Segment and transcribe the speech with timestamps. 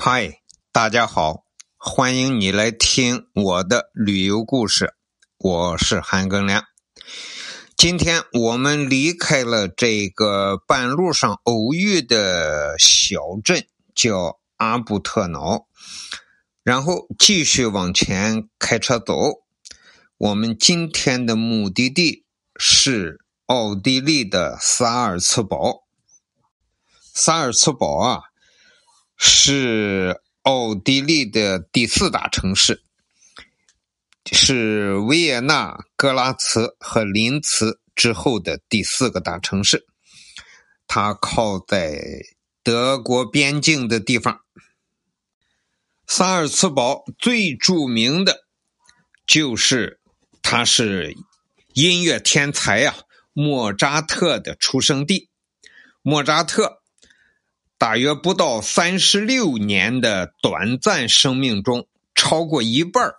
[0.00, 1.42] 嗨，大家好，
[1.76, 4.94] 欢迎你来听我的旅游故事。
[5.38, 6.62] 我是韩庚良。
[7.76, 15.66] 今天我们离开了这个半路上偶遇的小镇，叫阿布特瑙，
[16.62, 19.16] 然后继续往前开车走。
[20.16, 22.24] 我们今天的目的地
[22.56, 25.88] 是奥地利的萨尔茨堡。
[27.12, 28.27] 萨尔茨堡啊。
[29.20, 32.84] 是奥地利的第四大城市，
[34.30, 39.86] 是维也纳、格拉茨和林茨之后的第四个大城市。
[40.86, 42.00] 它靠在
[42.62, 44.40] 德国边境的地方。
[46.06, 48.46] 萨尔茨堡最著名的，
[49.26, 50.00] 就是
[50.40, 51.14] 它是
[51.74, 52.94] 音乐天才呀，
[53.32, 55.28] 莫扎特的出生地。
[56.02, 56.77] 莫扎特。
[57.78, 63.12] 大约不到三十六年的短暂生命中，超过一半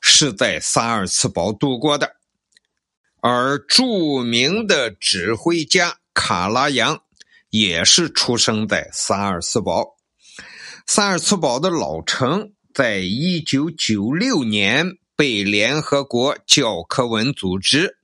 [0.00, 2.16] 是在萨尔茨堡度过的。
[3.20, 7.02] 而著名的指挥家卡拉扬
[7.50, 9.96] 也是出生在萨尔茨堡。
[10.86, 17.98] 萨尔茨堡的老城在一九九六年被联合国教科文组织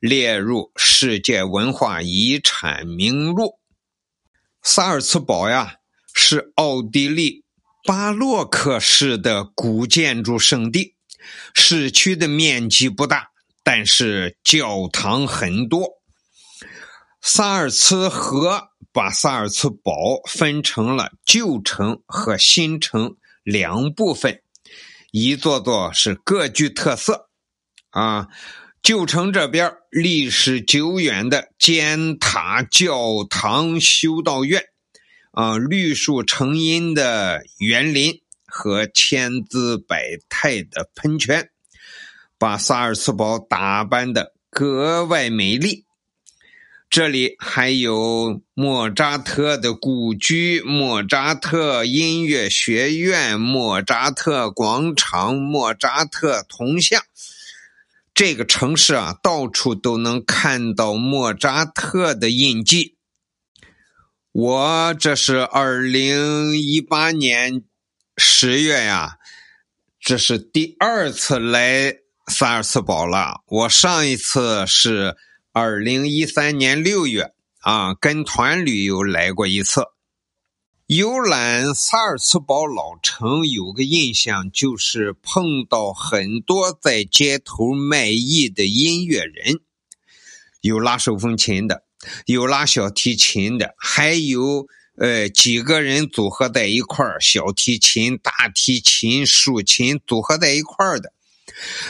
[0.00, 3.59] 列入世界文化遗产名录。
[4.62, 5.76] 萨尔茨堡呀，
[6.12, 7.44] 是奥地利
[7.84, 10.96] 巴洛克式的古建筑圣地。
[11.54, 13.28] 市区的面积不大，
[13.62, 15.88] 但是教堂很多。
[17.20, 24.42] 萨尔茨河把萨尔茨堡分成了旧城和新城两部分，
[25.10, 27.28] 一座座是各具特色
[27.90, 28.28] 啊。
[28.82, 34.64] 旧城这边历史久远的尖塔、教堂、修道院，
[35.32, 41.50] 啊，绿树成荫的园林和千姿百态的喷泉，
[42.38, 45.84] 把萨尔茨堡打扮的格外美丽。
[46.88, 57.00] 这里还有莫扎特的故居、莫扎特音乐学院、莫扎特广场、莫扎特铜像。
[58.20, 62.98] 这个城市啊，到处都能看到莫扎特的印记。
[64.30, 67.64] 我这是二零一八年
[68.18, 69.16] 十月呀，
[69.98, 73.40] 这是第二次来萨尔茨堡了。
[73.46, 75.16] 我上一次是
[75.52, 79.80] 二零一三年六月啊，跟团旅游来过一次。
[80.92, 89.60] 游览萨尔茨堡老城，有个印象就是碰到很多在街头卖艺的音乐人，
[90.60, 91.84] 有拉手风琴的，
[92.26, 101.12] 有拉小提琴的，还有呃几个人组合在一块儿，小提琴、大提琴、竖琴组合在一块儿的。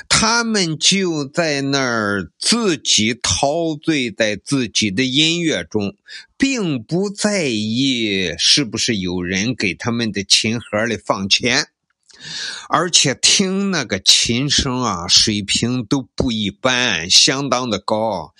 [0.09, 5.95] 他们就在那儿自己陶醉在自己的音乐中，
[6.37, 11.69] 并不在意是不是有人给他们的琴盒里放钱，
[12.69, 18.35] 而且听那个琴声啊，水平都不一般，相当的高。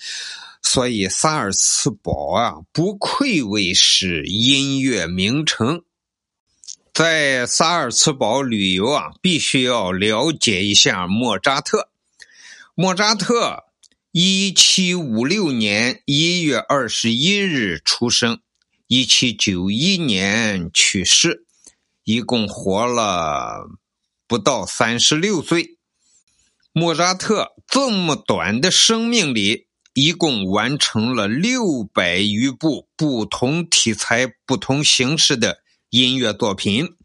[0.63, 5.81] 所以萨尔茨堡啊，不愧为是音乐名城。
[6.93, 11.89] 在萨尔茨堡旅游啊，必须要了解一下莫扎特。
[12.75, 13.63] 莫扎特
[14.11, 18.41] 一七五六年一月二十一日出生，
[18.87, 21.45] 一七九一年去世，
[22.03, 23.69] 一共活了
[24.27, 25.77] 不到三十六岁。
[26.73, 35.60] 莫扎特这么短的生命里，一共完成了六百余部不同题材、不同形式的。
[35.91, 36.95] 音乐作品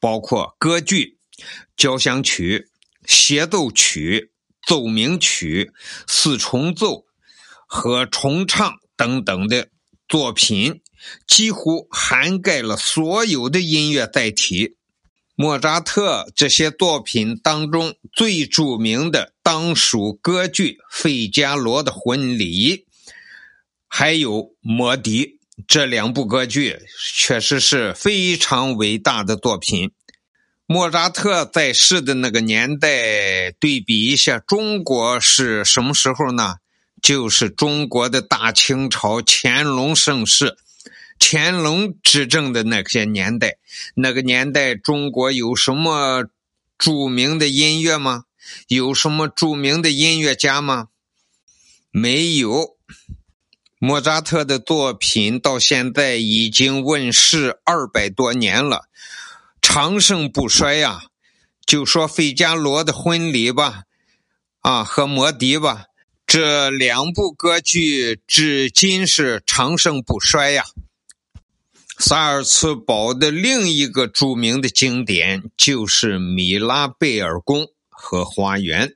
[0.00, 1.16] 包括歌剧、
[1.78, 2.68] 交响曲、
[3.06, 4.32] 协奏曲、
[4.66, 5.72] 奏鸣曲、
[6.06, 7.06] 四重奏
[7.66, 9.70] 和重唱等等的
[10.06, 10.82] 作品，
[11.26, 14.76] 几乎涵盖了所有的音乐载体。
[15.34, 22.76] 莫扎特这些作品当中最著名的当属歌剧《费加罗的婚礼》，
[23.86, 25.24] 还有《魔笛》。
[25.66, 26.78] 这两部歌剧
[27.14, 29.90] 确实是非常伟大的作品。
[30.66, 36.56] 莫扎特在世的那个年代，对比一下中国是什么时候呢？
[37.00, 40.58] 就是中国的大清朝乾隆盛世，
[41.18, 43.56] 乾隆执政的那些年代。
[43.94, 46.26] 那个年代，中国有什么
[46.76, 48.24] 著名的音乐吗？
[48.66, 50.88] 有什么著名的音乐家吗？
[51.90, 52.76] 没有。
[53.78, 58.88] 莫扎特的作品到现在已经问世二百多年了，
[59.62, 61.02] 长盛不衰呀。
[61.64, 63.82] 就说费加罗的婚礼吧，
[64.60, 65.84] 啊，和摩迪吧，
[66.26, 70.64] 这两部歌剧至今是长盛不衰呀。
[71.98, 78.94] 萨尔茨堡的另一个著名的经典就是米拉贝尔宫和花园。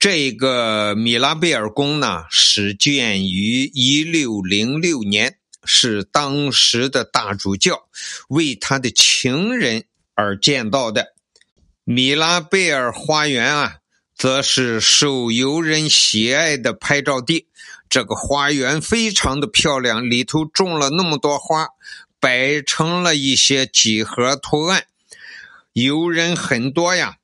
[0.00, 7.86] 这个米拉贝尔宫呢，始建于一六零六年，是当时的大主教
[8.30, 11.12] 为他的情人而建造的。
[11.84, 13.74] 米拉贝尔花园啊，
[14.16, 17.48] 则是受游人喜爱的拍照地。
[17.90, 21.68] 这个花园非常的漂亮，里头种了那么多花，
[22.18, 24.86] 摆成了一些几何图案，
[25.74, 27.18] 游人很多呀。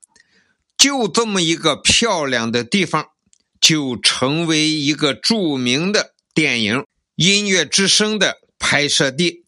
[0.76, 3.06] 就这么一个漂亮的地方，
[3.60, 6.78] 就成为一个著名的电影
[7.14, 9.44] 《音乐之声》的拍摄地。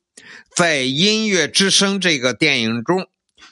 [0.54, 3.08] 在《音乐之声》这个电影中。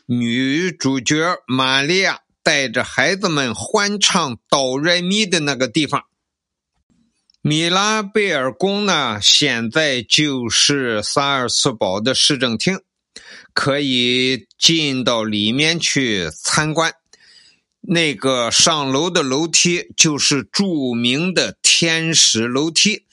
[0.08, 6.04] 女主角玛利亚带着孩子们欢唱哆来咪的那个地方，
[7.42, 12.78] 米拉贝尔宫呢，现在就是萨尔茨堡的市政厅，
[13.52, 16.92] 可以进到里面去参观。
[17.88, 23.04] 那个上楼的楼梯就是著名的天使楼梯，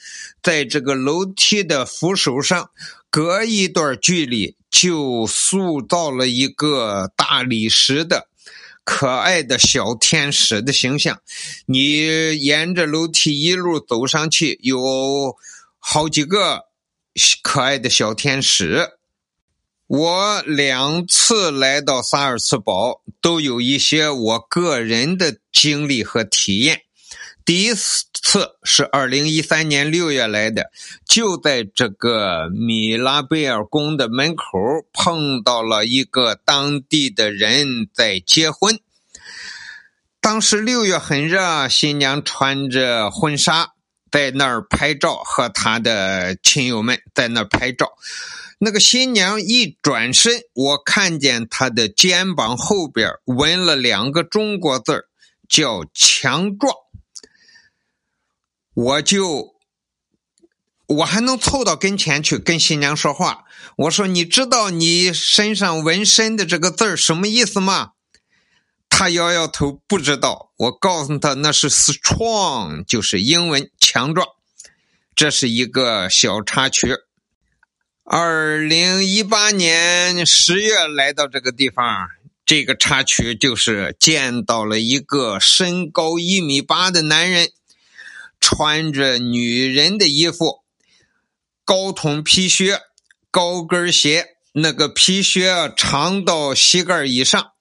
[0.42, 2.70] 在这个楼梯的扶手上。
[3.10, 8.28] 隔一段距离就塑造了一个大理石的
[8.84, 11.22] 可爱的小天使的形象。
[11.68, 15.38] 你沿着楼梯一路走上去，有
[15.78, 16.62] 好几个
[17.44, 18.94] 可爱的小天使。
[19.96, 26.82] 我两次来到萨尔茨堡，都有一些我个人的经历和体验。
[27.46, 30.72] 第一次是二零一三年六月来的，
[31.08, 34.44] 就在这个米拉贝尔宫的门口
[34.92, 38.80] 碰到了一个当地的人在结婚。
[40.20, 43.74] 当时六月很热，新娘穿着婚纱
[44.10, 47.92] 在那儿拍照，和她的亲友们在那儿拍照。
[48.64, 55.10] 那个新娘一转身，我看见她的肩膀后边纹了两个中国字
[55.50, 56.74] 叫“强壮”。
[58.74, 59.56] 我就，
[60.88, 63.44] 我还能凑到跟前去跟新娘说话。
[63.76, 67.92] 我说：“你知道你身上纹身的这个字什么意思吗？”
[68.88, 70.54] 他摇摇头，不知道。
[70.56, 74.26] 我告诉他那是 “strong”，就是英文“强壮”。
[75.14, 76.96] 这是一个小插曲。
[78.06, 82.10] 二零一八年十月来到这个地方，
[82.46, 87.50] 这个插曲就是见到了一个身高一米八的男人。
[88.42, 90.64] 穿着女人的衣服，
[91.64, 92.82] 高筒皮靴、
[93.32, 97.52] 高跟鞋，那个皮靴长到膝盖以上，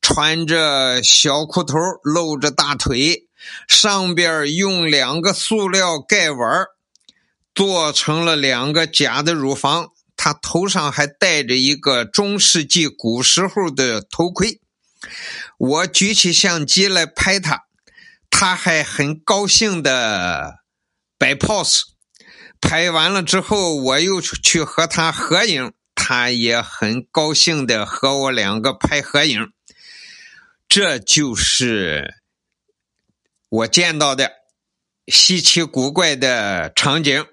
[0.00, 1.74] 穿着小裤头，
[2.04, 3.26] 露着大腿，
[3.66, 6.66] 上边用两个塑料盖碗
[7.56, 14.60] 做成了两个假的乳房，他头上还戴着一个中世纪古时候的头盔。
[15.58, 17.62] 我举起相机来拍他。
[18.28, 20.56] 他还很高兴的
[21.16, 21.84] 摆 pose，
[22.60, 29.50] 拍完了之后，我又去和他合影，他也很高兴的和我两个拍合影。
[30.68, 32.16] 这就是
[33.48, 34.32] 我见到的
[35.06, 37.24] 稀奇古怪的场景。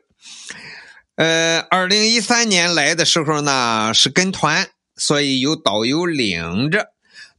[1.15, 6.87] 呃，二零一三年来的时候呢，是跟团，所以有导游领着。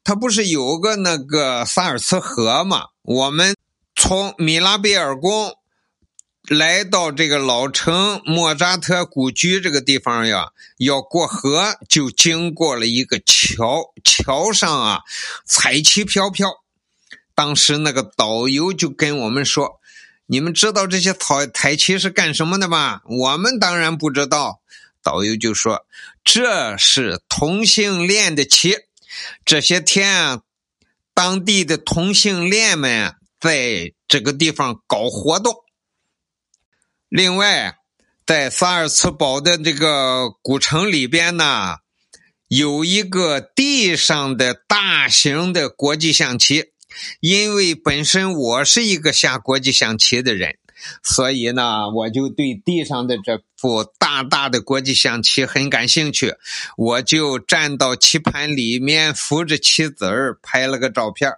[0.05, 2.89] 他不是有个那个萨尔茨河吗？
[3.03, 3.57] 我们
[3.97, 5.55] 从米拉贝尔宫
[6.49, 15.01] 来到这个老城莫扎特故居这个地方呀，要过河，就经过了一个桥，桥上啊
[15.45, 16.49] 彩旗飘飘。
[17.35, 19.81] 当时那个导游就跟我们说
[20.27, 24.61] ：“你们知道这些彩彩旗是干什么的吗？”我们当然不知道。
[25.03, 25.87] 导游就说
[26.25, 28.77] ：“这是同性恋的旗，
[29.45, 30.43] 这些天啊。”
[31.13, 35.55] 当地的同性恋们在这个地方搞活动。
[37.09, 37.77] 另外，
[38.27, 41.77] 在萨尔茨堡的这个古城里边呢，
[42.49, 46.73] 有一个地上的大型的国际象棋。
[47.21, 50.57] 因为本身我是一个下国际象棋的人。
[51.03, 56.35] 所以呢，我就对地上的这副大大的国际象棋很感兴趣，
[56.77, 61.33] 我就站到棋盘里面扶着棋子儿拍了个照片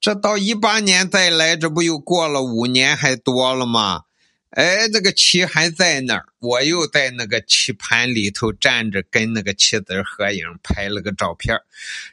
[0.00, 4.02] 这到一八年再来，这不又过了五年还多了吗？
[4.50, 11.54] 哎，这个棋还在那儿，我又在那个棋盘里头站着，跟那个棋子合影，拍了个照片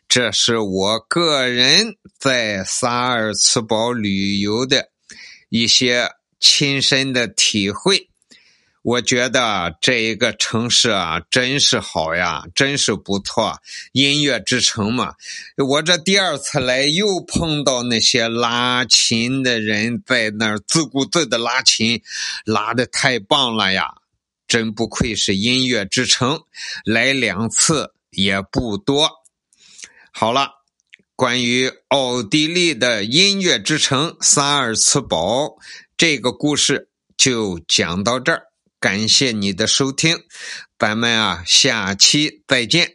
[0.10, 4.90] 这是我个人在萨尔茨堡旅游的
[5.50, 8.10] 一些亲身的体会。
[8.86, 13.58] 我觉得这一个城市啊，真是好呀，真是不错，
[13.94, 15.16] 音乐之城嘛。
[15.58, 22.00] 我这第二次来，又碰到那些拉琴的人在那儿自顾自的拉琴，
[22.46, 23.92] 拉的太棒了呀！
[24.48, 26.44] 真不愧是音乐之城，
[26.86, 29.10] 来两次也不多。
[30.12, 30.52] 好了，
[31.16, 35.58] 关于奥地利的音乐之城萨尔茨堡
[35.98, 38.44] 这个故事就讲到这儿。
[38.86, 40.16] 感谢你的收听，
[40.78, 42.95] 咱们啊，下期再见。